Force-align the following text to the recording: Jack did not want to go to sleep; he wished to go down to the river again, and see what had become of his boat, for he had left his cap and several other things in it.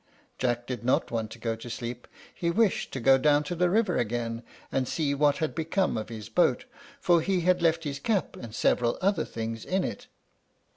Jack 0.39 0.65
did 0.65 0.83
not 0.83 1.11
want 1.11 1.29
to 1.29 1.37
go 1.37 1.55
to 1.55 1.69
sleep; 1.69 2.07
he 2.33 2.49
wished 2.49 2.91
to 2.91 2.99
go 2.99 3.19
down 3.19 3.43
to 3.43 3.53
the 3.53 3.69
river 3.69 3.97
again, 3.97 4.41
and 4.71 4.87
see 4.87 5.13
what 5.13 5.37
had 5.37 5.53
become 5.53 5.95
of 5.95 6.09
his 6.09 6.27
boat, 6.27 6.65
for 6.99 7.21
he 7.21 7.41
had 7.41 7.61
left 7.61 7.83
his 7.83 7.99
cap 7.99 8.35
and 8.35 8.55
several 8.55 8.97
other 8.99 9.25
things 9.25 9.63
in 9.63 9.83
it. 9.83 10.07